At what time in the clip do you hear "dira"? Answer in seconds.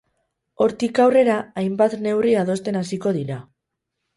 3.19-3.39